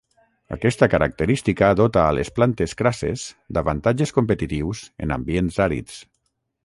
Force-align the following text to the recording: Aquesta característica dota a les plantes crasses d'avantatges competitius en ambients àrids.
Aquesta 0.55 0.87
característica 0.93 1.69
dota 1.81 2.01
a 2.05 2.15
les 2.19 2.31
plantes 2.39 2.73
crasses 2.79 3.25
d'avantatges 3.59 4.15
competitius 4.19 4.83
en 5.07 5.15
ambients 5.21 5.61
àrids. 5.69 6.01